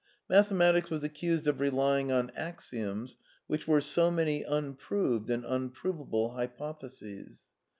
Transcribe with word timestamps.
Mathematics 0.27 0.89
was 0.89 1.03
accused 1.03 1.47
of 1.47 1.59
rely 1.59 1.99
ing 1.99 2.11
on 2.11 2.31
axioms 2.31 3.17
which 3.45 3.67
were 3.67 3.81
so 3.81 4.09
many 4.09 4.41
unproved 4.41 5.29
and 5.29 5.43
unprov 5.43 6.07
able 6.07 6.31
hypotheses. 6.33 7.43